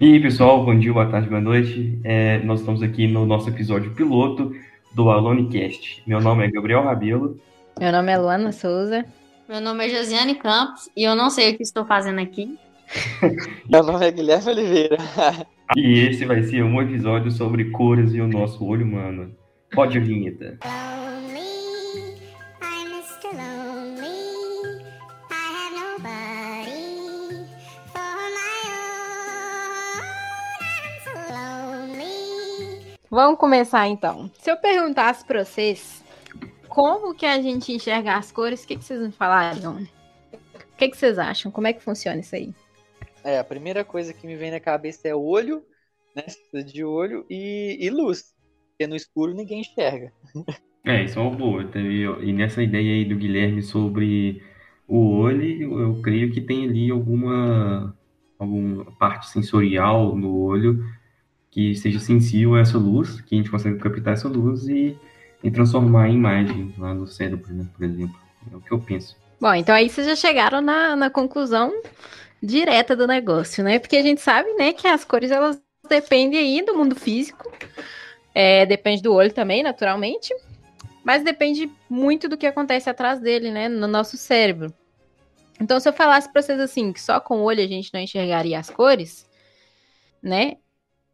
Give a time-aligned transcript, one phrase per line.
[0.00, 1.98] E aí, pessoal, bom dia, boa tarde, boa noite.
[2.04, 4.54] É, nós estamos aqui no nosso episódio piloto
[4.94, 6.04] do AloneCast.
[6.06, 7.36] Meu nome é Gabriel Rabelo.
[7.76, 9.04] Meu nome é Luana Souza.
[9.48, 12.56] Meu nome é Josiane Campos e eu não sei o que estou fazendo aqui.
[13.68, 14.98] Meu nome é Guilherme Oliveira.
[15.76, 19.34] e esse vai ser um episódio sobre cores e o nosso olho humano.
[19.72, 20.58] Pode vinheta.
[33.18, 34.30] Vamos começar então.
[34.38, 36.04] Se eu perguntasse para vocês
[36.68, 39.82] como que a gente enxerga as cores, o que, que vocês me falariam?
[40.32, 41.50] O que, que vocês acham?
[41.50, 42.54] Como é que funciona isso aí?
[43.24, 45.64] É, a primeira coisa que me vem na cabeça é olho,
[46.14, 46.26] né?
[46.62, 48.36] De olho e, e luz.
[48.68, 50.12] Porque no escuro ninguém enxerga.
[50.86, 51.68] É, isso é uma boa.
[52.22, 54.40] E nessa ideia aí do Guilherme sobre
[54.86, 57.98] o olho, eu creio que tem ali alguma,
[58.38, 60.84] alguma parte sensorial no olho
[61.50, 64.96] que seja sensível a essa luz, que a gente consiga captar essa luz e,
[65.42, 68.16] e transformar em imagem lá no cérebro, né, por exemplo.
[68.52, 69.16] É o que eu penso.
[69.40, 71.72] Bom, então aí vocês já chegaram na, na conclusão
[72.42, 73.78] direta do negócio, né?
[73.78, 77.50] Porque a gente sabe, né, que as cores elas dependem aí do mundo físico,
[78.34, 80.34] é, depende do olho também, naturalmente,
[81.04, 84.72] mas depende muito do que acontece atrás dele, né, no nosso cérebro.
[85.60, 88.00] Então, se eu falasse para vocês assim, que só com o olho a gente não
[88.00, 89.28] enxergaria as cores,
[90.22, 90.56] né?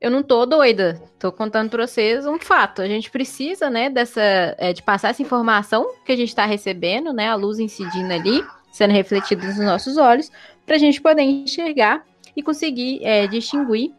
[0.04, 1.00] Eu não tô doida.
[1.18, 2.82] Tô contando para vocês um fato.
[2.82, 4.20] A gente precisa, né, dessa,
[4.58, 8.44] é, de passar essa informação que a gente está recebendo, né, a luz incidindo ali,
[8.70, 10.30] sendo refletida nos nossos olhos,
[10.66, 12.04] para a gente poder enxergar
[12.36, 13.94] e conseguir é, distinguir,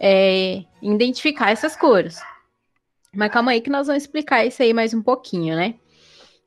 [0.00, 2.18] é, identificar essas cores.
[3.14, 5.74] Mas calma aí que nós vamos explicar isso aí mais um pouquinho, né?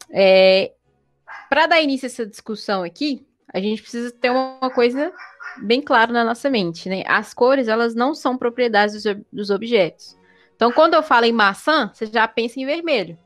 [0.10, 0.72] É,
[1.48, 5.14] para dar início a essa discussão aqui, a gente precisa ter uma coisa
[5.58, 7.04] bem claro na nossa mente, né?
[7.08, 10.18] As cores, elas não são propriedades dos, dos objetos.
[10.56, 13.18] Então, quando eu falo em maçã, você já pensa em vermelho.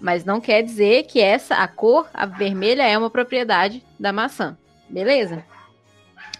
[0.00, 4.56] Mas não quer dizer que essa, a cor, a vermelha, é uma propriedade da maçã.
[4.88, 5.44] Beleza?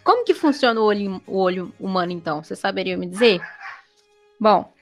[0.04, 2.42] Como que funciona o olho, o olho humano, então?
[2.42, 3.40] Você saberia me dizer?
[4.38, 4.72] Bom,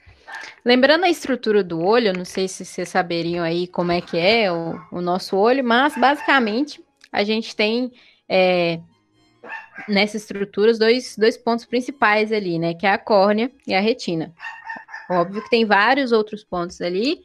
[0.63, 4.51] lembrando a estrutura do olho, não sei se vocês saberiam aí como é que é
[4.51, 7.91] o, o nosso olho, mas basicamente a gente tem
[8.27, 8.79] é,
[9.87, 12.73] nessa estrutura os dois, dois pontos principais ali, né?
[12.73, 14.33] Que é a córnea e a retina.
[15.09, 17.21] Óbvio que tem vários outros pontos ali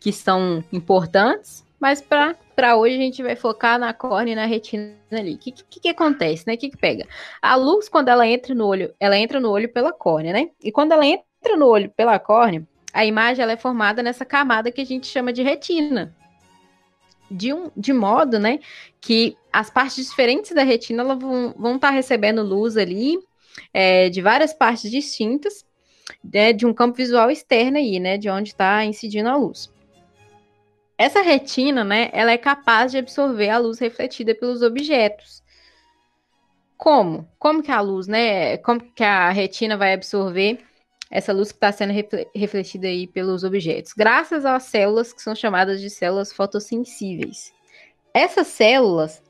[0.00, 4.96] que são importantes, mas para hoje a gente vai focar na córnea e na retina
[5.12, 5.34] ali.
[5.34, 6.54] O que, que, que, acontece, né?
[6.54, 7.06] O que, que pega?
[7.40, 10.50] A luz, quando ela entra no olho, ela entra no olho pela córnea, né?
[10.62, 14.72] E quando ela entra no olho pela córnea, a imagem ela é formada nessa camada
[14.72, 16.14] que a gente chama de retina
[17.32, 18.60] de, um, de modo, né,
[19.00, 23.18] que as partes diferentes da retina vão, vão estar tá recebendo luz ali
[23.72, 25.64] é, de várias partes distintas
[26.22, 29.70] né, de um campo visual externo aí, né, de onde está incidindo a luz.
[30.96, 35.42] Essa retina, né, ela é capaz de absorver a luz refletida pelos objetos.
[36.76, 37.28] Como?
[37.38, 40.60] Como que a luz, né, como que a retina vai absorver
[41.12, 41.92] essa luz que está sendo
[42.34, 47.52] refletida aí pelos objetos, graças às células que são chamadas de células fotossensíveis.
[48.14, 49.22] Essas células,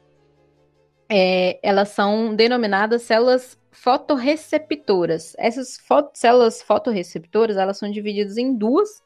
[1.11, 5.35] é, elas são denominadas células fotorreceptoras.
[5.37, 5.77] Essas
[6.15, 9.03] células fotorreceptoras, elas são divididas em duas,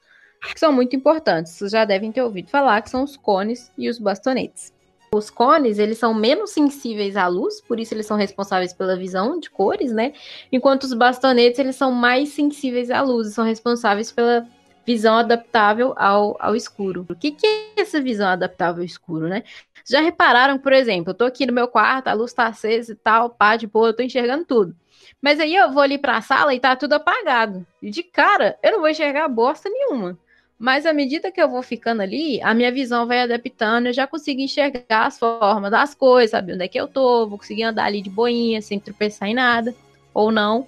[0.52, 1.52] que são muito importantes.
[1.52, 4.75] Vocês já devem ter ouvido falar, que são os cones e os bastonetes.
[5.12, 9.38] Os cones, eles são menos sensíveis à luz, por isso eles são responsáveis pela visão
[9.38, 10.12] de cores, né?
[10.50, 14.46] Enquanto os bastonetes, eles são mais sensíveis à luz são responsáveis pela
[14.84, 17.04] visão adaptável ao, ao escuro.
[17.10, 19.42] O que, que é essa visão adaptável ao escuro, né?
[19.88, 22.96] Já repararam, por exemplo, eu tô aqui no meu quarto, a luz tá acesa e
[22.96, 24.76] tal, pá, de boa, eu tô enxergando tudo.
[25.20, 27.66] Mas aí eu vou ali pra sala e tá tudo apagado.
[27.82, 30.18] E de cara, eu não vou enxergar bosta nenhuma.
[30.58, 34.06] Mas à medida que eu vou ficando ali, a minha visão vai adaptando, eu já
[34.06, 37.84] consigo enxergar as formas das coisas, sabe onde é que eu tô, vou conseguir andar
[37.84, 39.74] ali de boinha, sem tropeçar em nada,
[40.14, 40.66] ou não.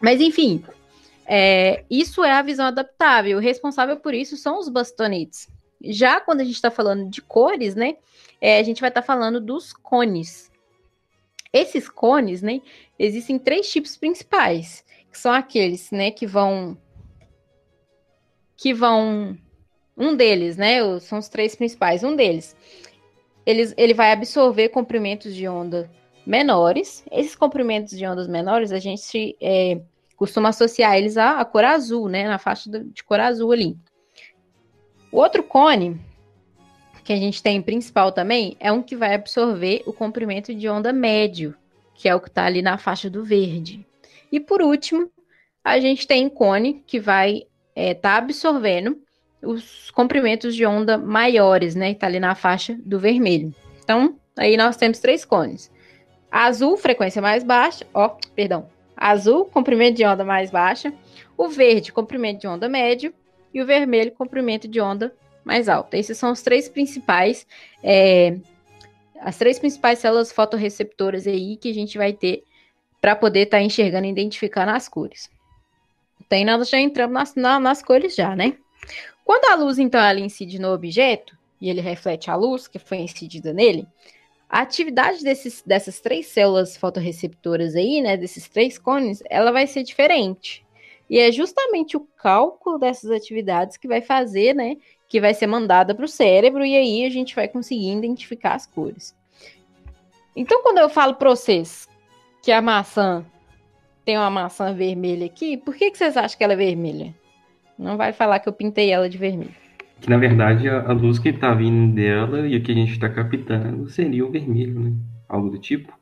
[0.00, 0.64] Mas enfim,
[1.26, 3.36] é, isso é a visão adaptável.
[3.36, 5.48] O responsável por isso são os bastonetes.
[5.82, 7.96] Já quando a gente está falando de cores, né,
[8.40, 10.50] é, a gente vai estar tá falando dos cones.
[11.52, 12.62] Esses cones, né,
[12.98, 14.82] existem três tipos principais,
[15.12, 16.76] que são aqueles, né, que vão
[18.56, 19.36] que vão.
[19.96, 20.78] Um deles, né?
[21.00, 22.02] São os três principais.
[22.02, 22.56] Um deles,
[23.46, 25.90] eles, ele vai absorver comprimentos de onda
[26.26, 27.04] menores.
[27.10, 29.80] Esses comprimentos de ondas menores, a gente é,
[30.16, 32.26] costuma associar eles à, à, cor azul, né?
[32.26, 33.76] Na faixa de cor azul ali.
[35.12, 36.00] O outro cone,
[37.04, 40.92] que a gente tem principal também, é um que vai absorver o comprimento de onda
[40.92, 41.54] médio,
[41.94, 43.86] que é o que está ali na faixa do verde.
[44.32, 45.10] E por último,
[45.62, 48.98] a gente tem cone que vai estar é, tá absorvendo
[49.42, 51.90] os comprimentos de onda maiores, né?
[51.90, 53.54] Está ali na faixa do vermelho.
[53.82, 55.70] Então, aí nós temos três cones.
[56.30, 58.68] Azul, frequência mais baixa, ó, perdão.
[58.96, 60.92] Azul, comprimento de onda mais baixa.
[61.36, 63.12] O verde, comprimento de onda médio.
[63.52, 65.94] E o vermelho, comprimento de onda mais alto.
[65.94, 67.46] Esses são os três principais,
[67.82, 68.36] é,
[69.20, 72.42] as três principais células fotorreceptoras aí que a gente vai ter
[73.00, 75.30] para poder estar tá enxergando e identificando as cores.
[76.28, 78.56] Tem nós já entramos nas, na, nas cores já, né?
[79.24, 82.98] Quando a luz, então, ela incide no objeto, e ele reflete a luz que foi
[82.98, 83.86] incidida nele,
[84.48, 89.82] a atividade desses, dessas três células fotorreceptoras aí, né, desses três cones, ela vai ser
[89.82, 90.64] diferente.
[91.08, 94.76] E é justamente o cálculo dessas atividades que vai fazer, né,
[95.08, 98.66] que vai ser mandada para o cérebro, e aí a gente vai conseguir identificar as
[98.66, 99.14] cores.
[100.36, 101.88] Então, quando eu falo para vocês
[102.42, 103.24] que a maçã
[104.04, 107.14] tem uma maçã vermelha aqui, por que, que vocês acham que ela é vermelha?
[107.78, 109.54] Não vai falar que eu pintei ela de vermelho.
[110.00, 112.92] Que na verdade a, a luz que está vindo dela e o que a gente
[112.92, 114.92] está captando seria o vermelho, né?
[115.28, 115.92] Algo do tipo,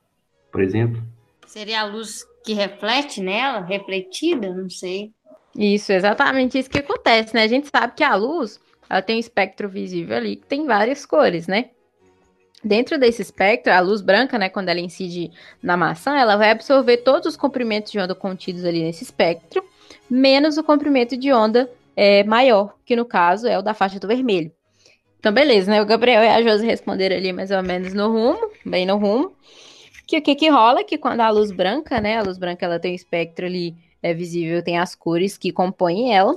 [0.51, 1.03] por exemplo.
[1.47, 5.13] Seria a luz que reflete nela, refletida, não sei.
[5.57, 7.43] Isso, exatamente isso que acontece, né?
[7.43, 11.07] A gente sabe que a luz, ela tem um espectro visível ali que tem várias
[11.07, 11.71] cores, né?
[12.65, 15.31] Dentro desse espectro, a luz branca, né, quando ela incide
[15.63, 19.65] na maçã, ela vai absorver todos os comprimentos de onda contidos ali nesse espectro,
[20.09, 24.07] menos o comprimento de onda é, maior, que no caso é o da faixa do
[24.07, 24.53] vermelho.
[25.19, 25.81] Então, beleza, né?
[25.81, 29.33] O Gabriel e a Josi responderam ali mais ou menos no rumo, bem no rumo.
[30.07, 30.81] Que o que que rola?
[30.81, 32.19] É que quando a luz branca, né?
[32.19, 36.13] A luz branca ela tem um espectro ali é visível, tem as cores que compõem
[36.13, 36.37] ela.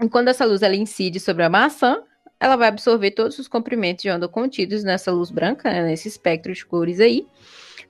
[0.00, 2.02] E quando essa luz ela incide sobre a maçã,
[2.42, 6.52] ela vai absorver todos os comprimentos de onda contidos nessa luz branca, né, nesse espectro
[6.52, 7.24] de cores aí,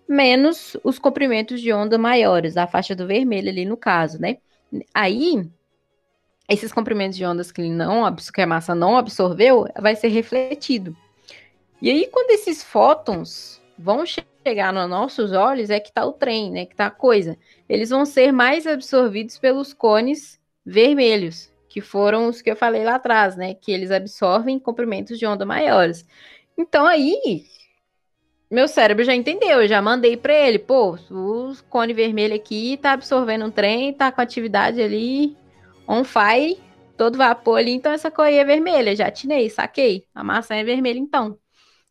[0.07, 4.37] menos os comprimentos de onda maiores, da faixa do vermelho ali no caso, né?
[4.93, 5.49] Aí,
[6.47, 10.95] esses comprimentos de ondas que, não, que a massa não absorveu, vai ser refletido.
[11.81, 16.51] E aí, quando esses fótons vão chegar nos nossos olhos, é que está o trem,
[16.51, 16.67] né?
[16.67, 17.39] Que está a coisa.
[17.67, 22.97] Eles vão ser mais absorvidos pelos cones vermelhos, que foram os que eu falei lá
[22.97, 23.55] atrás, né?
[23.55, 26.07] Que eles absorvem comprimentos de onda maiores.
[26.57, 27.47] Então aí,
[28.51, 32.93] meu cérebro já entendeu, eu já mandei para ele, pô, o cone vermelho aqui tá
[32.93, 35.35] absorvendo um trem, tá com atividade ali
[35.89, 36.61] on fire,
[36.95, 40.05] todo vapor ali, então essa cor é vermelha, já atinei, saquei.
[40.15, 41.39] A maçã é vermelha então.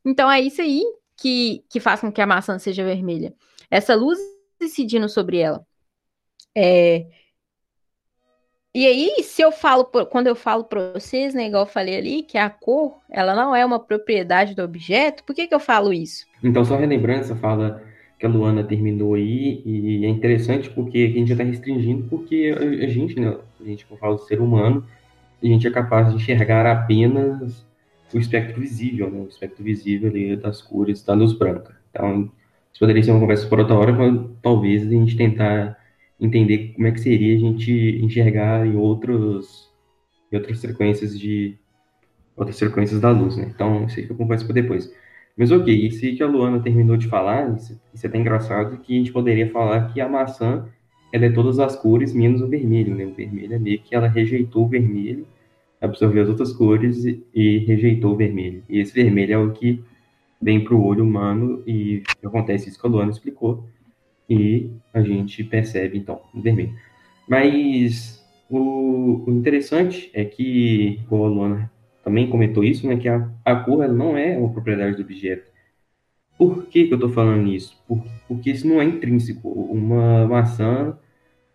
[0.05, 0.83] Então é isso aí
[1.17, 3.33] que, que faz com que a maçã seja vermelha.
[3.67, 4.19] Essa luz
[4.61, 5.65] incidindo sobre ela.
[6.55, 7.07] É,
[8.73, 12.23] e aí, se eu falo, quando eu falo para vocês, né, igual eu falei ali,
[12.23, 15.91] que a cor, ela não é uma propriedade do objeto, por que, que eu falo
[15.91, 16.25] isso?
[16.41, 17.83] Então, só relembrando essa fala
[18.17, 22.55] que a Luana terminou aí, e é interessante porque a gente já está restringindo, porque
[22.57, 24.85] a gente, né, a gente, como fala, o ser humano,
[25.41, 27.65] a gente é capaz de enxergar apenas
[28.13, 31.75] o espectro visível, né, o espectro visível ali das cores da luz branca.
[31.89, 32.31] Então,
[32.71, 35.77] isso poderia ser uma conversa por outra hora, mas talvez a gente tentar
[36.21, 37.71] entender como é que seria a gente
[38.01, 39.69] enxergar em outros
[40.31, 41.57] em outras frequências de
[42.35, 43.51] outras frequências da luz, né?
[43.53, 44.93] Então, isso aí que eu converso para depois.
[45.37, 48.93] Mas ok, isso que a Luana terminou de falar, isso, isso é até engraçado, que
[48.93, 50.65] a gente poderia falar que a maçã
[51.11, 53.05] ela é todas as cores menos o vermelho, né?
[53.05, 55.27] O vermelho é meio que ela rejeitou o vermelho,
[55.81, 58.63] absorveu as outras cores e, e rejeitou o vermelho.
[58.69, 59.83] E esse vermelho é o que
[60.41, 63.65] vem para o olho humano e acontece isso que a Luana explicou
[64.31, 66.73] e a gente percebe, então, vermelho.
[67.27, 71.69] Mas o, o interessante é que, o Luana
[72.01, 75.51] também comentou isso, né, que a, a cor não é uma propriedade do objeto.
[76.37, 77.77] Por que, que eu estou falando isso?
[77.85, 79.49] Por, porque isso não é intrínseco.
[79.49, 80.97] Uma maçã,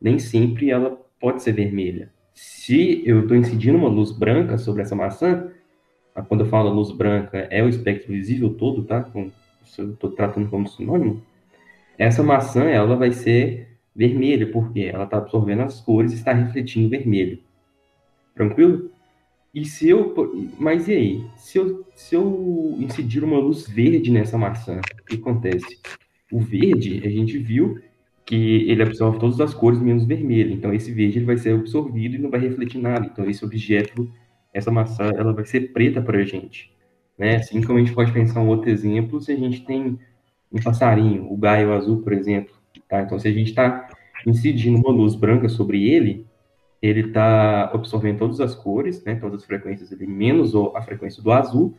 [0.01, 2.11] nem sempre ela pode ser vermelha.
[2.35, 5.51] Se eu estou incidindo uma luz branca sobre essa maçã,
[6.29, 9.11] quando eu falo luz branca, é o espectro visível todo, tá?
[9.79, 11.23] eu estou tratando como sinônimo,
[11.99, 16.89] essa maçã, ela vai ser vermelha, porque ela está absorvendo as cores e está refletindo
[16.89, 17.39] vermelho.
[18.35, 18.91] Tranquilo?
[19.55, 20.15] E se eu.
[20.59, 21.27] Mas e aí?
[21.37, 25.81] Se eu, se eu incidir uma luz verde nessa maçã, o que acontece?
[26.31, 27.81] O verde, a gente viu
[28.27, 30.53] que ele absorve todas as cores menos vermelho.
[30.53, 33.07] Então, esse verde ele vai ser absorvido e não vai refletir nada.
[33.07, 34.13] Então, esse objeto,
[34.53, 36.71] essa maçã, ela vai ser preta para a gente.
[37.17, 37.37] Né?
[37.37, 39.99] Assim como a gente pode pensar um outro exemplo, se a gente tem
[40.53, 42.55] um passarinho, o gaio azul, por exemplo.
[42.89, 43.03] Tá?
[43.03, 43.89] Então, se a gente está
[44.27, 46.27] incidindo uma luz branca sobre ele,
[46.81, 51.33] ele está absorvendo todas as cores, né, todas as frequências, ele menos a frequência do
[51.33, 51.75] azul,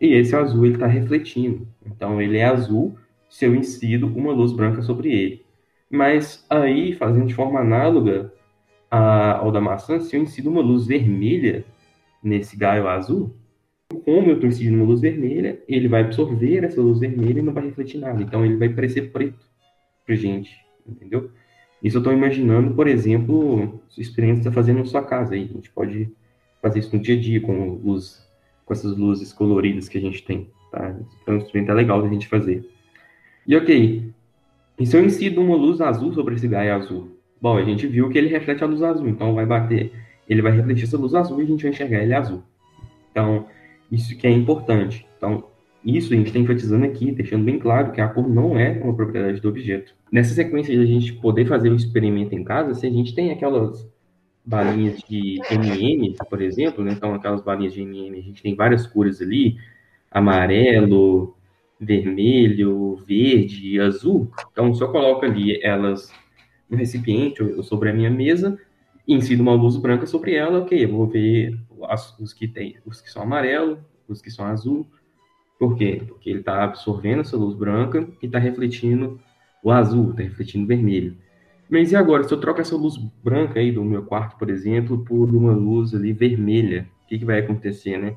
[0.00, 1.66] e esse azul ele está refletindo.
[1.84, 2.96] Então, ele é azul
[3.28, 5.44] se eu incido uma luz branca sobre ele.
[5.90, 8.32] Mas aí, fazendo de forma análoga
[8.90, 11.64] ao da maçã, se eu incido uma luz vermelha
[12.22, 13.34] nesse galho azul,
[13.88, 17.64] como eu incidindo uma luz vermelha, ele vai absorver essa luz vermelha e não vai
[17.64, 18.20] refletir nada.
[18.22, 19.46] Então ele vai parecer preto
[20.04, 21.30] pra gente, entendeu?
[21.82, 25.34] Isso eu estou imaginando, por exemplo, experiência está fazendo na sua casa.
[25.34, 25.44] Aí.
[25.44, 26.10] A gente pode
[26.60, 28.26] fazer isso no dia a dia com, luz,
[28.64, 30.50] com essas luzes coloridas que a gente tem.
[30.70, 30.96] Tá?
[31.22, 32.68] Então, é um é legal da gente fazer.
[33.46, 34.12] E ok,
[34.78, 37.16] e se eu incido uma luz azul sobre esse gaia azul?
[37.40, 39.92] Bom, a gente viu que ele reflete a luz azul, então vai bater,
[40.28, 42.42] ele vai refletir essa luz azul e a gente vai enxergar ele azul.
[43.10, 43.46] Então,
[43.90, 45.06] isso que é importante.
[45.16, 45.44] Então,
[45.84, 48.94] isso a gente está enfatizando aqui, deixando bem claro que a cor não é uma
[48.94, 49.94] propriedade do objeto.
[50.10, 53.30] Nessa sequência de a gente poder fazer o experimento em casa, se a gente tem
[53.30, 53.88] aquelas
[54.44, 56.92] balinhas de MM, por exemplo, né?
[56.92, 59.56] então aquelas balinhas de MM, a gente tem várias cores ali,
[60.10, 61.36] amarelo,
[61.78, 64.30] vermelho, verde azul.
[64.50, 66.12] Então, se eu coloco ali elas
[66.68, 68.58] no recipiente ou sobre a minha mesa,
[69.06, 73.00] incido uma luz branca sobre ela, ok, eu vou ver as, os que tem, os
[73.00, 74.86] que são amarelo, os que são azul,
[75.58, 76.02] por quê?
[76.06, 79.20] Porque ele está absorvendo essa luz branca e está refletindo
[79.62, 81.16] o azul, está refletindo o vermelho.
[81.68, 85.04] Mas e agora, se eu troco essa luz branca aí do meu quarto, por exemplo,
[85.04, 88.16] por uma luz ali vermelha, o que, que vai acontecer, né?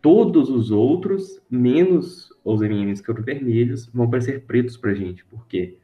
[0.00, 5.24] Todos os outros, menos os MMs que foram vermelhos, vão parecer pretos para gente.
[5.24, 5.78] Por quê?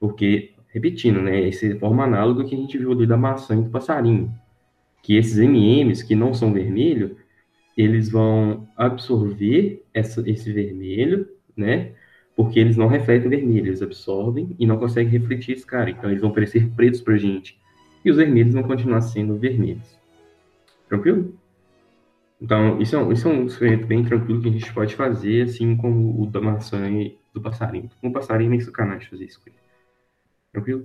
[0.00, 3.70] Porque, repetindo, né, esse forma análoga que a gente viu ali da maçã e do
[3.70, 4.34] passarinho.
[5.02, 7.16] Que esses MMs que não são vermelho,
[7.76, 11.92] eles vão absorver essa, esse vermelho, né?
[12.34, 15.90] Porque eles não refletem vermelho, eles absorvem e não conseguem refletir esse cara.
[15.90, 17.56] Então eles vão parecer pretos pra gente.
[18.04, 19.96] E os vermelhos vão continuar sendo vermelhos.
[20.88, 21.34] Tranquilo?
[22.40, 25.44] Então, isso é, um, isso é um experimento bem tranquilo que a gente pode fazer,
[25.44, 27.88] assim como o da maçã e do passarinho.
[28.02, 29.63] O passarinho nem sacanagem fazer isso com ele.
[30.54, 30.84] Tranquilo?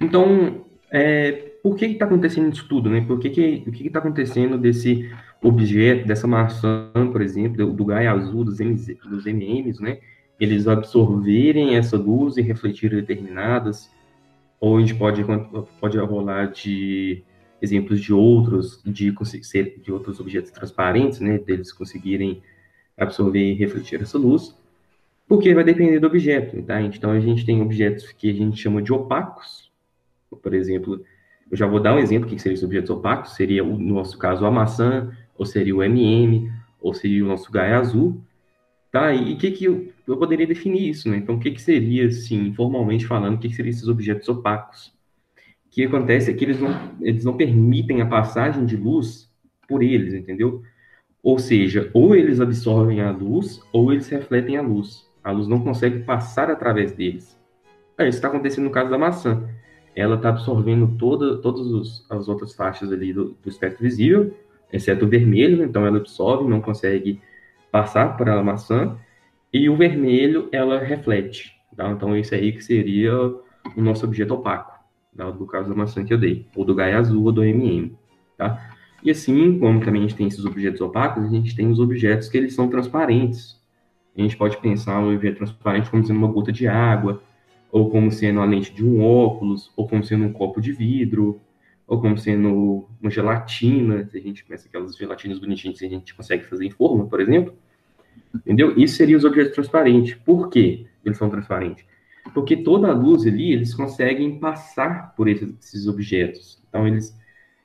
[0.00, 3.00] Então, é, por que está acontecendo isso tudo, né?
[3.06, 5.08] Por que que, o que está acontecendo desse
[5.40, 10.00] objeto, dessa maçã, por exemplo, do, do azul, dos, MZ, dos MMs, né?
[10.40, 13.88] Eles absorverem essa luz e refletir determinadas,
[14.58, 15.24] ou a gente pode,
[15.80, 17.22] pode rolar de
[17.62, 19.14] exemplos de outros, de,
[19.82, 21.38] de outros objetos transparentes, né?
[21.38, 22.42] Deles conseguirem
[22.98, 24.56] absorver e refletir essa luz,
[25.26, 26.80] porque vai depender do objeto, tá?
[26.80, 29.72] Então, a gente tem objetos que a gente chama de opacos,
[30.42, 31.02] por exemplo,
[31.50, 34.44] eu já vou dar um exemplo que seriam os objetos opacos, seria, no nosso caso,
[34.44, 36.50] a maçã, ou seria o MM,
[36.80, 38.20] ou seria o nosso Gaia azul,
[38.90, 39.12] tá?
[39.12, 41.16] E o que que eu, eu, poderia definir isso, né?
[41.16, 44.92] Então, o que que seria, assim, formalmente falando, o que que seriam esses objetos opacos?
[45.66, 49.30] O que acontece é que eles não, eles não permitem a passagem de luz
[49.68, 50.62] por eles, entendeu?
[51.22, 55.08] Ou seja, ou eles absorvem a luz, ou eles refletem a luz.
[55.24, 57.40] A luz não consegue passar através deles.
[57.96, 59.48] É, isso está acontecendo no caso da maçã.
[59.96, 64.36] Ela está absorvendo toda, todas as outras faixas ali do, do espectro visível,
[64.72, 67.20] exceto o vermelho, então ela absorve, não consegue
[67.70, 68.96] passar para a maçã,
[69.52, 71.54] e o vermelho ela reflete.
[71.76, 71.90] Tá?
[71.90, 74.78] Então, esse aí que seria o nosso objeto opaco,
[75.16, 75.30] tá?
[75.30, 77.96] do caso da maçã que eu dei, ou do Gaia azul ou do MM.
[78.36, 78.74] Tá?
[79.02, 82.28] E assim, como também a gente tem esses objetos opacos, a gente tem os objetos
[82.28, 83.62] que eles são transparentes.
[84.16, 87.22] A gente pode pensar um objeto transparente como sendo uma gota de água,
[87.70, 91.40] ou como sendo a lente de um óculos, ou como sendo um copo de vidro,
[91.86, 96.14] ou como sendo uma gelatina, se a gente pensa aquelas gelatinas bonitinhas que a gente
[96.14, 97.54] consegue fazer em forma, por exemplo.
[98.34, 98.76] Entendeu?
[98.78, 100.14] Isso seria os objetos transparentes.
[100.14, 101.84] Por que eles são transparentes?
[102.32, 106.62] Porque toda a luz ali, eles conseguem passar por esses, esses objetos.
[106.68, 107.16] Então, eles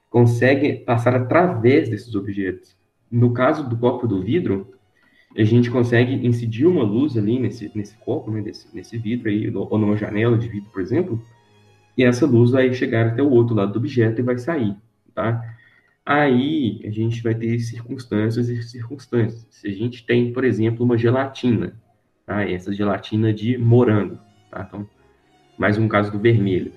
[0.09, 2.75] conseguem passar através desses objetos.
[3.11, 4.73] No caso do copo do vidro,
[5.37, 9.49] a gente consegue incidir uma luz ali nesse, nesse copo, né, nesse, nesse vidro aí,
[9.55, 11.21] ou numa janela de vidro, por exemplo,
[11.97, 14.75] e essa luz vai chegar até o outro lado do objeto e vai sair,
[15.13, 15.43] tá?
[16.05, 19.45] Aí a gente vai ter circunstâncias e circunstâncias.
[19.51, 21.79] Se a gente tem, por exemplo, uma gelatina,
[22.25, 22.49] tá?
[22.49, 24.17] Essa gelatina de morango,
[24.49, 24.65] tá?
[24.67, 24.89] Então,
[25.57, 26.71] mais um caso do vermelho.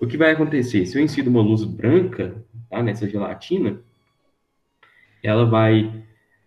[0.00, 0.84] O que vai acontecer?
[0.86, 2.34] Se eu incido uma luz branca
[2.68, 3.80] tá, nessa gelatina,
[5.22, 6.04] ela vai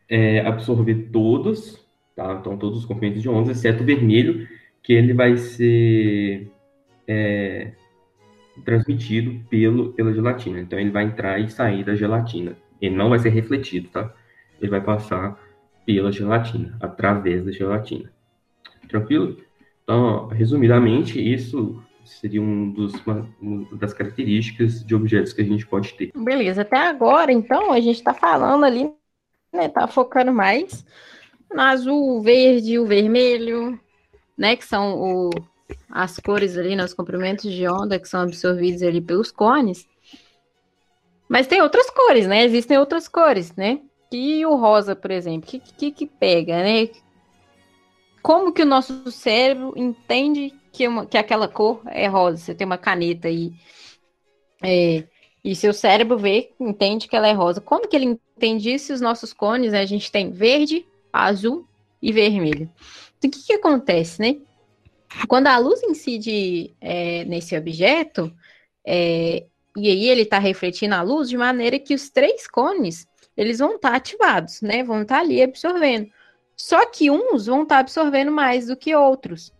[0.09, 1.85] é, absorver todos,
[2.15, 2.37] tá?
[2.39, 4.47] Então, todos os componentes de ondas, exceto o vermelho,
[4.81, 6.49] que ele vai ser
[7.07, 7.71] é,
[8.63, 10.59] transmitido pelo, pela gelatina.
[10.59, 12.55] Então ele vai entrar e sair da gelatina.
[12.81, 14.13] Ele não vai ser refletido, tá?
[14.61, 15.37] Ele vai passar
[15.85, 18.11] pela gelatina, através da gelatina.
[18.87, 19.37] Tranquilo?
[19.83, 23.29] Então, resumidamente, isso seria um dos, uma,
[23.73, 26.11] das características de objetos que a gente pode ter.
[26.15, 28.89] Beleza, até agora, então, a gente está falando ali,
[29.57, 30.85] né, tá focando mais
[31.53, 33.79] no azul, o verde, o vermelho,
[34.37, 35.29] né, que são o,
[35.89, 39.87] as cores ali, nos comprimentos de onda que são absorvidos ali pelos cones.
[41.27, 42.45] Mas tem outras cores, né?
[42.45, 43.81] Existem outras cores, né?
[44.11, 46.89] E o rosa, por exemplo, que, que, que pega, né?
[48.21, 52.37] Como que o nosso cérebro entende que, uma, que aquela cor é rosa?
[52.37, 53.51] Você tem uma caneta aí
[54.63, 55.03] é,
[55.47, 57.61] e seu cérebro vê, entende que ela é rosa.
[57.61, 58.93] Como que ele entende isso?
[58.93, 59.79] Os nossos cones, né?
[59.79, 61.65] a gente tem verde, azul
[62.01, 62.69] e vermelho.
[63.17, 64.35] Então, o que, que acontece, né?
[65.25, 68.29] Quando a luz incide é, nesse objeto,
[68.85, 69.45] é,
[69.77, 73.75] e aí ele está refletindo a luz de maneira que os três cones eles vão
[73.75, 74.83] estar tá ativados, né?
[74.83, 76.11] Vão estar tá ali absorvendo.
[76.57, 79.53] Só que uns vão estar tá absorvendo mais do que outros.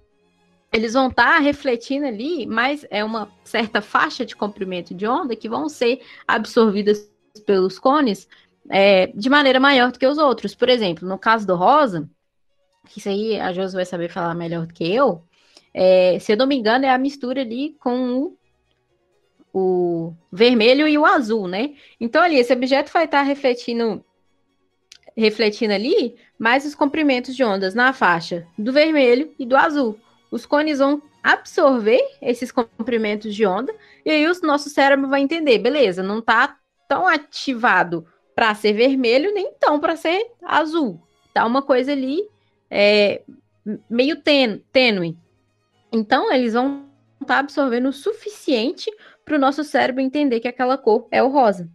[0.72, 5.36] Eles vão estar tá refletindo ali, mas é uma certa faixa de comprimento de onda
[5.36, 7.10] que vão ser absorvidas
[7.46, 8.28] pelos cones
[8.70, 10.54] é, de maneira maior do que os outros.
[10.54, 12.10] Por exemplo, no caso do rosa,
[12.88, 15.24] que isso aí a Josi vai saber falar melhor do que eu,
[15.74, 18.38] é, se eu não me engano, é a mistura ali com o,
[19.54, 21.76] o vermelho e o azul, né?
[22.00, 24.04] Então, ali, esse objeto vai estar refletindo,
[25.16, 30.00] refletindo ali mais os comprimentos de ondas na faixa do vermelho e do azul.
[30.30, 33.74] Os cones vão absorver esses comprimentos de onda
[34.06, 36.58] e aí o nosso cérebro vai entender, beleza, não está
[36.88, 38.06] tão ativado
[38.36, 41.02] para ser vermelho, nem tão para ser azul.
[41.34, 42.22] Tá uma coisa ali
[42.70, 43.24] é,
[43.90, 45.18] meio tênue.
[45.92, 46.86] Então, eles vão
[47.22, 48.92] estar tá absorvendo o suficiente
[49.26, 51.70] para o nosso cérebro entender que aquela cor é o rosa.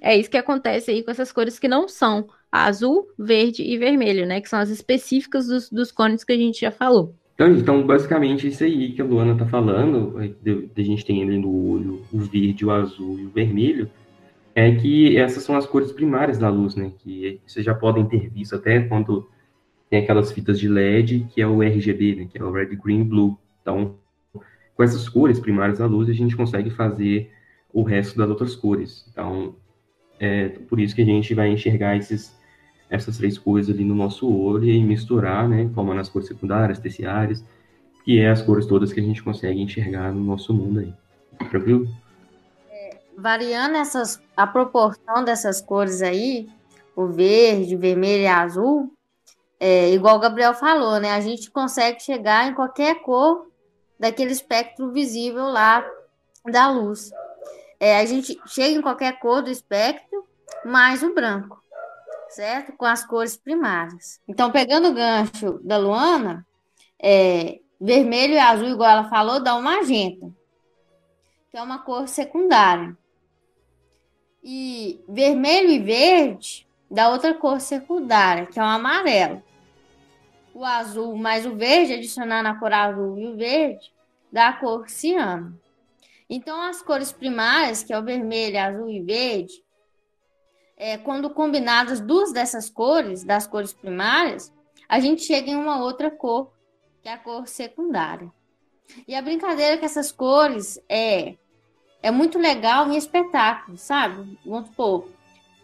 [0.00, 4.26] É isso que acontece aí com essas cores que não são azul, verde e vermelho,
[4.26, 4.40] né?
[4.40, 7.14] Que são as específicas dos, dos cones que a gente já falou.
[7.40, 11.70] Então, então, basicamente, isso aí que a Luana tá falando, a gente tem ali no
[11.70, 13.90] olho o verde, o azul e o vermelho,
[14.54, 16.92] é que essas são as cores primárias da luz, né?
[16.98, 19.26] Que vocês já podem ter visto até quando
[19.88, 22.28] tem aquelas fitas de LED, que é o RGB, né?
[22.30, 23.38] Que é o Red, Green, Blue.
[23.62, 23.94] Então,
[24.74, 27.30] com essas cores primárias da luz, a gente consegue fazer
[27.72, 29.06] o resto das outras cores.
[29.10, 29.56] Então,
[30.18, 32.38] é por isso que a gente vai enxergar esses,
[32.90, 35.70] essas três cores ali no nosso olho e misturar, né?
[35.74, 37.44] Formando as cores secundárias, terciárias,
[38.04, 40.92] que é as cores todas que a gente consegue enxergar no nosso mundo aí.
[41.48, 41.88] Tranquilo?
[43.20, 46.48] variando essas, a proporção dessas cores aí,
[46.96, 48.92] o verde, vermelho e azul,
[49.58, 51.12] é, igual o Gabriel falou, né?
[51.12, 53.46] A gente consegue chegar em qualquer cor
[53.98, 55.86] daquele espectro visível lá
[56.50, 57.10] da luz.
[57.78, 60.24] É, a gente chega em qualquer cor do espectro,
[60.64, 61.59] mais o branco,
[62.30, 62.72] certo?
[62.72, 64.20] Com as cores primárias.
[64.26, 66.46] Então, pegando o gancho da Luana,
[67.00, 70.30] é, vermelho e azul, igual ela falou, dá uma magenta,
[71.50, 72.96] que é uma cor secundária.
[74.42, 79.42] E vermelho e verde dá outra cor secundária, que é o amarelo.
[80.54, 83.92] O azul mais o verde, adicionar na cor azul e o verde,
[84.32, 85.58] dá a cor ciano.
[86.28, 89.52] Então, as cores primárias, que é o vermelho, azul e verde,
[90.80, 94.50] é, quando combinadas duas dessas cores, das cores primárias,
[94.88, 96.50] a gente chega em uma outra cor,
[97.02, 98.32] que é a cor secundária.
[99.06, 101.34] E a brincadeira com essas cores é
[102.02, 104.38] é muito legal em espetáculo, sabe?
[104.42, 105.06] Vamos supor,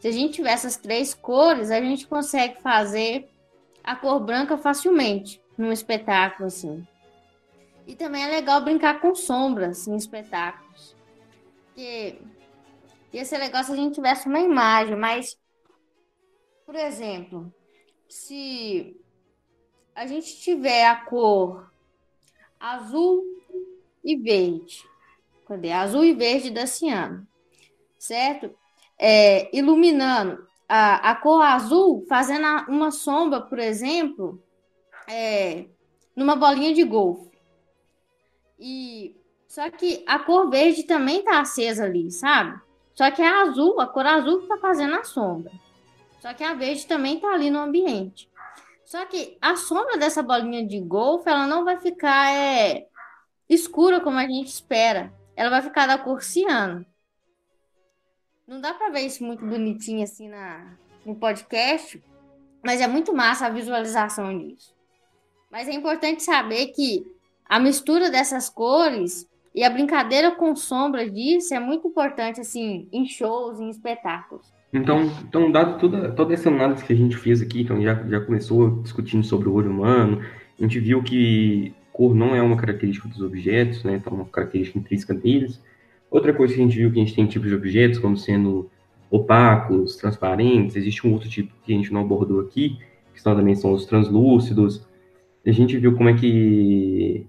[0.01, 3.27] se a gente tiver essas três cores, a gente consegue fazer
[3.83, 6.87] a cor branca facilmente num espetáculo assim.
[7.87, 10.95] E também é legal brincar com sombras em espetáculos.
[11.69, 12.19] Porque
[13.17, 15.39] ia ser legal se a gente tivesse uma imagem, mas,
[16.67, 17.53] por exemplo,
[18.09, 18.95] se
[19.95, 21.73] a gente tiver a cor
[22.61, 23.25] azul
[24.05, 24.85] e verde,
[25.47, 25.73] Cadê?
[25.73, 27.27] Azul e verde da ciano,
[27.99, 28.55] certo?
[28.99, 34.43] É, iluminando a, a cor azul, fazendo uma sombra, por exemplo,
[35.09, 35.67] é,
[36.15, 37.31] numa bolinha de golfe.
[38.59, 42.66] E só que a cor verde também tá acesa ali, sabe?
[42.97, 45.53] Só que é azul, a cor azul que tá fazendo a sombra.
[46.21, 48.29] Só que a verde também tá ali no ambiente.
[48.85, 52.89] Só que a sombra dessa bolinha de golfe, ela não vai ficar é,
[53.49, 56.85] escura como a gente espera ela vai ficar da cor ciano.
[58.47, 62.03] Não dá para ver isso muito bonitinho assim na, no podcast,
[62.65, 64.75] mas é muito massa a visualização disso.
[65.51, 67.05] Mas é importante saber que
[67.45, 73.07] a mistura dessas cores e a brincadeira com sombra disso é muito importante assim em
[73.07, 74.53] shows, em espetáculos.
[74.71, 78.21] Então, então dado toda, toda essa análise que a gente fez aqui, então já, já
[78.21, 80.21] começou discutindo sobre o olho humano,
[80.59, 83.97] a gente viu que cor não é uma característica dos objetos, né?
[83.97, 85.59] Então, uma característica intrínseca deles.
[86.11, 88.71] Outra coisa que a gente viu que a gente tem tipos de objetos como sendo
[89.11, 90.77] opacos, transparentes.
[90.77, 92.79] Existe um outro tipo que a gente não abordou aqui,
[93.15, 94.87] que também são os translúcidos.
[95.47, 97.27] A gente viu como é que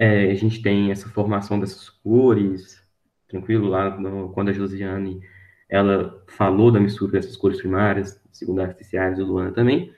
[0.00, 2.82] É, a gente tem essa formação dessas cores,
[3.28, 5.20] tranquilo, lá no, quando a Josiane
[5.68, 9.92] ela falou da mistura dessas cores primárias, secundárias, terciárias, e Luana também.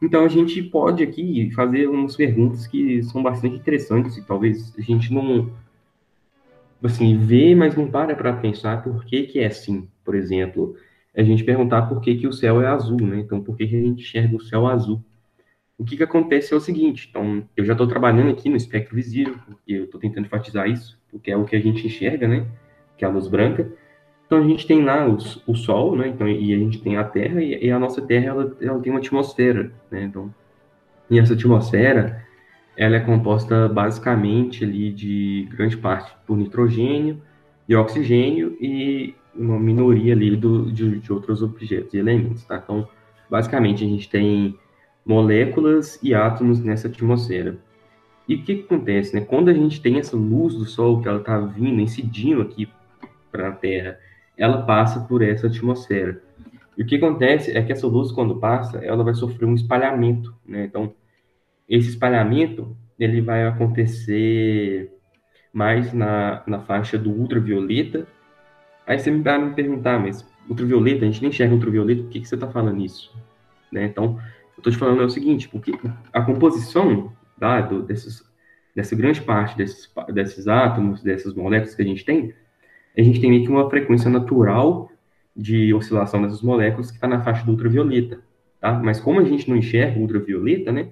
[0.00, 4.80] Então a gente pode aqui fazer umas perguntas que são bastante interessantes e talvez a
[4.80, 5.52] gente não
[6.80, 9.88] assim vê, mas não para para pensar por que que é assim.
[10.04, 10.76] Por exemplo,
[11.12, 13.18] a gente perguntar por que que o céu é azul, né?
[13.18, 15.02] Então por que que a gente enxerga o céu azul?
[15.80, 17.08] O que que acontece é o seguinte.
[17.08, 21.00] Então eu já estou trabalhando aqui no espectro visível, porque eu estou tentando enfatizar isso,
[21.10, 22.46] porque é o que a gente enxerga, né?
[22.98, 23.66] Que é a luz branca.
[24.26, 26.08] Então a gente tem lá os, o Sol, né?
[26.08, 28.92] Então, e a gente tem a Terra, e, e a nossa Terra ela, ela, tem
[28.92, 30.02] uma atmosfera, né?
[30.02, 30.32] Então,
[31.08, 32.26] e essa atmosfera
[32.76, 37.22] ela é composta basicamente ali de grande parte por nitrogênio
[37.66, 42.60] e oxigênio e uma minoria ali do, de, de outros objetos e elementos, tá?
[42.62, 42.86] Então,
[43.30, 44.58] basicamente a gente tem
[45.10, 47.58] moléculas e átomos nessa atmosfera.
[48.28, 49.22] E o que, que acontece, né?
[49.22, 52.68] Quando a gente tem essa luz do Sol que ela está vindo, incidindo aqui
[53.32, 53.98] para a Terra
[54.38, 56.22] ela passa por essa atmosfera.
[56.78, 60.32] E o que acontece é que essa luz, quando passa, ela vai sofrer um espalhamento,
[60.46, 60.64] né?
[60.64, 60.94] Então,
[61.68, 64.90] esse espalhamento, ele vai acontecer
[65.52, 68.06] mais na, na faixa do ultravioleta.
[68.86, 72.20] Aí você me vai me perguntar, mas ultravioleta, a gente nem enxerga ultravioleta, por que,
[72.20, 73.12] que você está falando isso?
[73.70, 73.84] Né?
[73.84, 74.18] Então,
[74.60, 75.72] eu estou te falando é o seguinte, porque
[76.12, 78.22] a composição tá, do, desses,
[78.74, 82.34] dessa grande parte desses, desses átomos, dessas moléculas que a gente tem,
[82.96, 84.90] a gente tem meio que uma frequência natural
[85.34, 88.20] de oscilação dessas moléculas que está na faixa do ultravioleta,
[88.60, 88.72] tá?
[88.74, 90.90] Mas como a gente não enxerga o ultravioleta, né?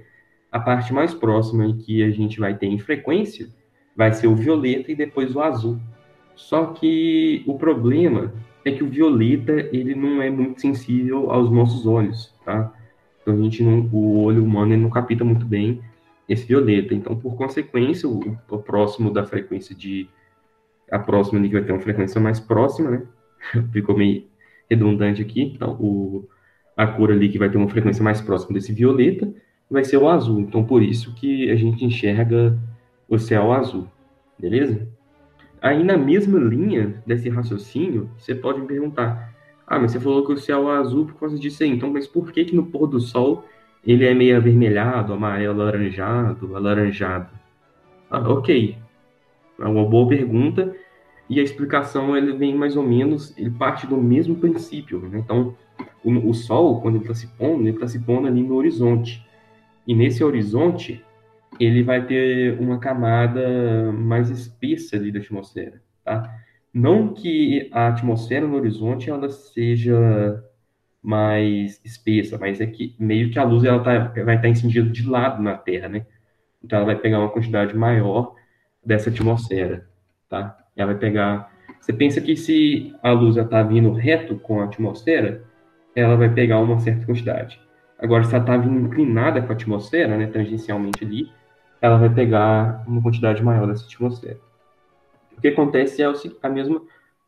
[0.50, 3.48] A parte mais próxima que a gente vai ter em frequência
[3.94, 5.78] vai ser o violeta e depois o azul.
[6.34, 8.32] Só que o problema
[8.64, 12.72] é que o violeta ele não é muito sensível aos nossos olhos, tá?
[13.28, 15.82] Então a gente não, o olho humano não capta muito bem
[16.26, 16.94] esse violeta.
[16.94, 20.08] Então, por consequência, o, o próximo da frequência de
[20.90, 23.02] a próxima que vai ter uma frequência mais próxima, né?
[23.70, 24.24] Ficou meio
[24.70, 25.42] redundante aqui.
[25.42, 26.26] Então, o,
[26.74, 29.30] a cor ali que vai ter uma frequência mais próxima desse violeta
[29.70, 30.40] vai ser o azul.
[30.40, 32.58] Então, por isso que a gente enxerga
[33.06, 33.86] o céu azul,
[34.38, 34.88] beleza?
[35.60, 39.34] Aí, na mesma linha desse raciocínio, você pode me perguntar,
[39.68, 42.06] ah, mas você falou que o céu é azul por causa disso aí, então, mas
[42.06, 43.44] por que que no pôr do sol
[43.86, 47.28] ele é meio avermelhado, amarelo, alaranjado, alaranjado?
[48.10, 48.78] Ah, ok,
[49.58, 50.74] é uma boa pergunta
[51.28, 55.00] e a explicação ele vem mais ou menos, ele parte do mesmo princípio.
[55.00, 55.18] Né?
[55.18, 55.54] Então,
[56.02, 59.22] o, o, Sol, quando ele está se pondo, ele está se pondo ali no horizonte.
[59.86, 61.04] E nesse horizonte,
[61.60, 65.82] ele vai ter uma camada mais espessa ali da atmosfera.
[66.02, 66.34] Tá?
[66.78, 70.44] Não que a atmosfera no horizonte ela seja
[71.02, 74.88] mais espessa, mas é que meio que a luz ela tá, vai estar tá incendida
[74.88, 76.06] de lado na Terra, né?
[76.62, 78.32] Então ela vai pegar uma quantidade maior
[78.86, 79.88] dessa atmosfera,
[80.28, 80.56] tá?
[80.76, 81.50] Ela vai pegar.
[81.80, 85.42] Você pensa que se a luz está vindo reto com a atmosfera,
[85.96, 87.60] ela vai pegar uma certa quantidade.
[87.98, 91.28] Agora, se ela está vindo inclinada com a atmosfera, né, tangencialmente ali,
[91.80, 94.38] ela vai pegar uma quantidade maior dessa atmosfera.
[95.38, 96.06] O que acontece é
[96.42, 96.82] a mesma,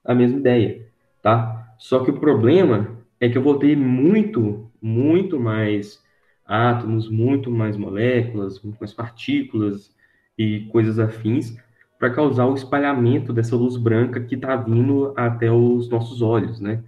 [0.05, 0.87] a mesma ideia,
[1.23, 1.75] tá?
[1.79, 6.03] Só que o problema é que eu vou ter muito, muito mais
[6.45, 9.95] átomos, muito mais moléculas, muito mais partículas,
[10.37, 11.57] e coisas afins
[11.99, 16.83] para causar o espalhamento dessa luz branca que está vindo até os nossos olhos, né?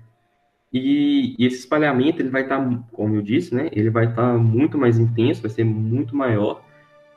[0.72, 3.68] E, e esse espalhamento ele vai estar, tá, como eu disse, né?
[3.72, 6.64] Ele vai estar tá muito mais intenso, vai ser muito maior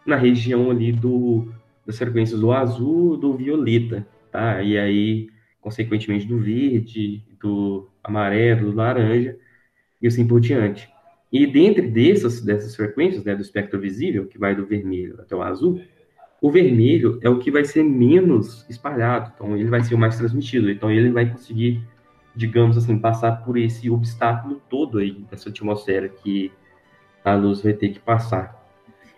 [0.05, 1.47] na região ali do
[1.85, 4.61] das frequências do azul, do violeta, tá?
[4.61, 5.29] E aí,
[5.61, 9.37] consequentemente, do verde, do amarelo, do laranja
[10.01, 10.89] e assim por diante.
[11.31, 15.41] E dentre dessas, dessas frequências, né, do espectro visível, que vai do vermelho até o
[15.41, 15.81] azul,
[16.41, 20.17] o vermelho é o que vai ser menos espalhado, então ele vai ser o mais
[20.17, 21.81] transmitido, então ele vai conseguir,
[22.35, 26.51] digamos assim, passar por esse obstáculo todo aí dessa atmosfera que
[27.23, 28.64] a luz vai ter que passar.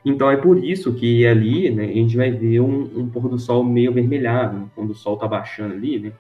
[0.08, 3.38] Então é por isso que ali, né, a gente vai ver um, um pôr do
[3.38, 6.14] sol meio avermelhado, né, quando o sol está baixando ali, né,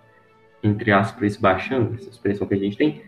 [0.61, 3.01] entre aspas, baixando, essa expressão que a gente tem,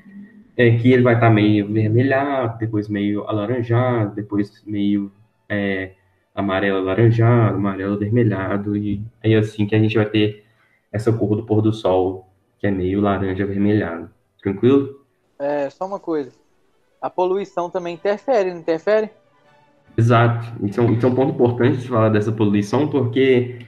[0.55, 5.11] é que ele vai estar tá meio avermelhado, depois meio alaranjado, depois meio
[5.49, 5.91] é,
[6.33, 10.45] amarelo alaranjado, amarelo avermelhado, e aí assim que a gente vai ter
[10.93, 14.09] essa cor do pôr do sol, que é meio laranja avermelhado.
[14.41, 15.05] Tranquilo?
[15.37, 16.31] É, só uma coisa.
[17.01, 19.09] A poluição também interfere, não interfere?
[19.97, 20.47] Exato.
[20.61, 23.65] Um, isso é um ponto importante de falar dessa poluição, porque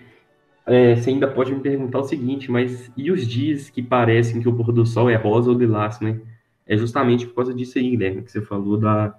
[0.65, 4.47] é, você ainda pode me perguntar o seguinte, mas e os dias que parecem que
[4.47, 6.19] o pôr do sol é rosa ou lilás, né?
[6.65, 9.15] É justamente por causa disso aí, Guilherme, que você falou da,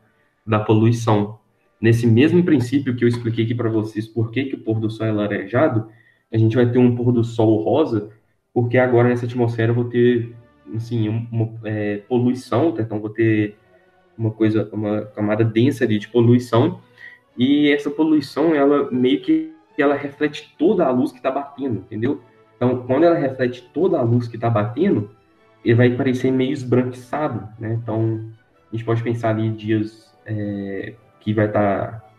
[0.47, 1.39] da poluição.
[1.81, 4.89] nesse mesmo princípio que eu expliquei aqui para vocês, por que, que o pôr do
[4.89, 5.89] sol é laranjado,
[6.33, 8.11] a gente vai ter um pôr do sol rosa,
[8.55, 10.33] porque agora nessa atmosfera eu vou ter,
[10.75, 13.57] assim, uma é, poluição, então vou ter
[14.17, 16.81] uma coisa, uma camada densa ali de poluição,
[17.37, 22.23] e essa poluição, ela meio que ela reflete toda a luz que está batendo, entendeu?
[22.57, 25.11] Então, quando ela reflete toda a luz que está batendo,
[25.65, 27.79] ele vai parecer meio esbranquiçado, né?
[27.83, 28.31] Então,
[28.71, 31.93] a gente pode pensar ali dias é, que vai estar...
[31.93, 32.13] Tá...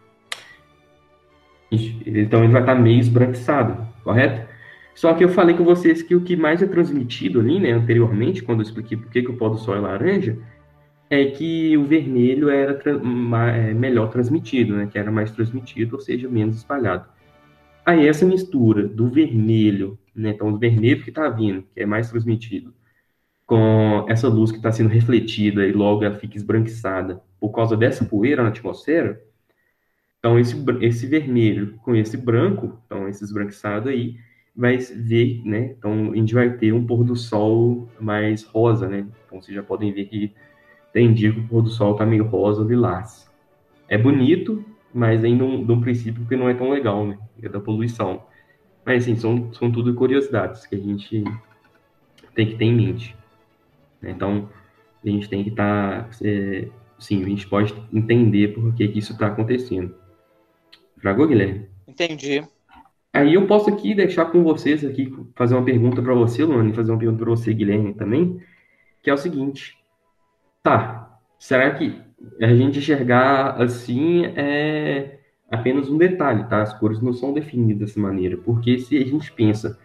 [1.71, 4.47] Então, ele vai estar tá meio esbranquiçado, correto?
[4.93, 8.43] Só que eu falei com vocês que o que mais é transmitido ali, né, anteriormente,
[8.43, 10.37] quando eu expliquei por que, que o pó do sol é laranja,
[11.09, 16.01] é que o vermelho era tra é, melhor transmitido, né, que era mais transmitido, ou
[16.01, 17.07] seja, menos espalhado.
[17.85, 22.09] Aí essa mistura do vermelho, né, então o vermelho que está vindo, que é mais
[22.09, 22.73] transmitido,
[23.45, 28.05] com essa luz que está sendo refletida e logo ela fica esbranquiçada por causa dessa
[28.05, 29.21] poeira na atmosfera,
[30.17, 34.15] então esse, esse vermelho com esse branco, então esse esbranquiçado aí,
[34.55, 39.05] vai ver, né, então a gente vai ter um pôr do sol mais rosa, né,
[39.25, 40.33] então vocês já podem ver que
[40.93, 43.29] tem dia que o pôr do sol está meio rosa, lilás.
[43.89, 47.59] É bonito, mas ainda de um princípio que não é tão legal, né, é da
[47.59, 48.23] poluição.
[48.85, 51.23] Mas, assim, são, são tudo curiosidades que a gente
[52.35, 53.15] tem que ter em mente.
[54.01, 54.11] Né?
[54.11, 54.49] Então,
[55.03, 56.03] a gente tem que estar.
[56.03, 56.67] Tá, é,
[56.99, 59.95] sim, a gente pode entender por que, que isso está acontecendo.
[60.97, 61.67] Fragou, Guilherme?
[61.87, 62.43] Entendi.
[63.13, 66.75] Aí eu posso aqui deixar com vocês aqui, fazer uma pergunta para você, Luane, e
[66.75, 68.41] fazer uma pergunta para você, Guilherme, também,
[69.01, 69.77] que é o seguinte.
[70.63, 72.01] Tá, será que
[72.41, 75.19] a gente enxergar assim é
[75.51, 76.61] apenas um detalhe, tá?
[76.61, 79.77] As cores não são definidas dessa maneira, porque se a gente pensa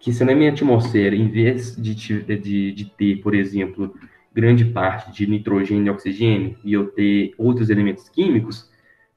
[0.00, 3.94] que se na minha atmosfera, em vez de, de, de ter, por exemplo,
[4.34, 8.68] grande parte de nitrogênio e oxigênio, e eu ter outros elementos químicos,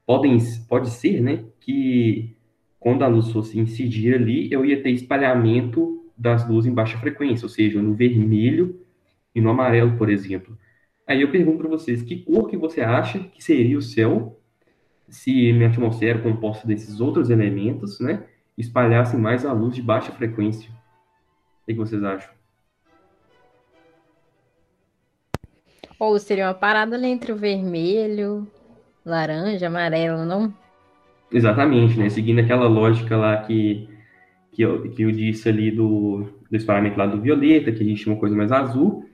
[0.06, 0.38] podem,
[0.68, 2.34] pode ser, né, que
[2.78, 7.44] quando a luz fosse incidir ali, eu ia ter espalhamento das luzes em baixa frequência,
[7.44, 8.80] ou seja, no vermelho
[9.34, 10.56] e no amarelo, por exemplo.
[11.06, 14.38] Aí eu pergunto para vocês, que cor que você acha que seria o céu
[15.08, 18.24] se minha atmosfera composta desses outros elementos, né,
[18.56, 20.70] espalhasse mais a luz de baixa frequência?
[20.70, 22.32] O que vocês acham?
[25.98, 28.46] Ou seria uma parada ali entre o vermelho,
[29.04, 30.52] laranja, amarelo, não?
[31.30, 32.08] Exatamente, né?
[32.08, 33.88] Seguindo aquela lógica lá que,
[34.50, 38.02] que, eu, que eu disse ali do, do espalhamento lá do violeta, que a gente
[38.02, 39.08] chama coisa mais azul.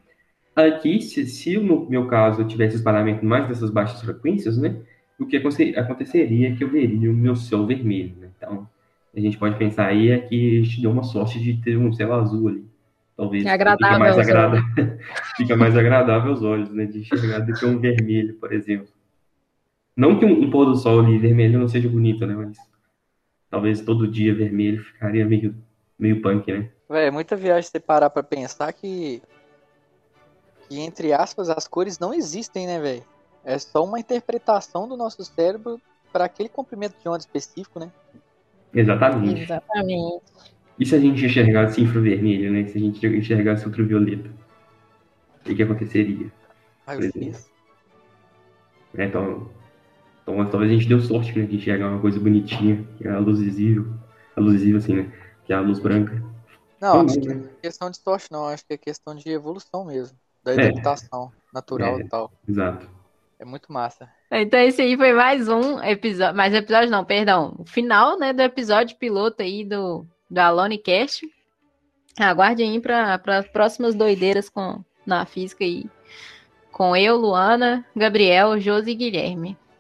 [0.66, 4.76] Aqui, se, se no meu caso eu tivesse espalhamento mais dessas baixas frequências, né?
[5.18, 8.14] o que aconteceria é que eu veria o meu céu vermelho.
[8.18, 8.30] Né?
[8.36, 8.68] Então,
[9.14, 11.92] a gente pode pensar aí é que a gente deu uma sorte de ter um
[11.92, 12.64] céu azul ali.
[13.16, 14.62] Talvez é agradável fica, mais agradável,
[15.36, 16.84] fica mais agradável aos olhos, né?
[16.84, 18.86] De enxergar do que um vermelho, por exemplo.
[19.96, 22.36] Não que um, um pôr do sol ali vermelho não seja bonito, né?
[22.36, 22.56] Mas
[23.50, 25.52] talvez todo dia vermelho ficaria meio,
[25.98, 26.68] meio punk, né?
[26.88, 29.20] Véi, é muita viagem você parar pra pensar que,
[30.68, 33.04] que, entre aspas, as cores não existem, né, velho?
[33.44, 35.80] É só uma interpretação do nosso cérebro
[36.12, 37.90] para aquele comprimento de onda específico, né?
[38.74, 39.42] Exatamente.
[39.42, 40.22] Exatamente.
[40.78, 42.66] E se a gente enxergasse infravermelho, né?
[42.66, 44.30] Se a gente enxergasse ultravioleta,
[45.40, 46.30] o que, aconteceria?
[48.96, 49.48] É, então,
[50.22, 53.18] então, talvez a gente deu sorte né, de enxergar uma coisa bonitinha, que é a
[53.18, 53.86] luz visível.
[54.36, 55.12] A luz visível, assim, né?
[55.44, 56.22] Que é a luz branca.
[56.80, 58.46] Não, acho que é questão de sorte, não.
[58.46, 60.16] Acho que é questão de evolução mesmo.
[60.56, 60.68] Da é.
[60.68, 61.54] adaptação é.
[61.54, 62.32] natural é, e tal.
[62.48, 62.88] Exato.
[63.38, 64.08] É muito massa.
[64.30, 68.42] Então esse aí foi mais um episódio, mais episódio não, perdão, o final, né, do
[68.42, 71.26] episódio piloto aí do, do Alone Cast.
[72.18, 75.86] Aguarde aí para as próximas doideiras com, na física aí.
[76.72, 79.56] Com eu, Luana, Gabriel, Josi e Guilherme.